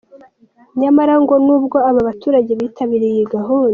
Nyamara 0.81 1.13
ngo 1.23 1.35
nubwo 1.45 1.77
aba 1.89 2.01
baturage 2.07 2.51
bitabiriye 2.59 3.13
iyi 3.15 3.25
gahunda. 3.35 3.69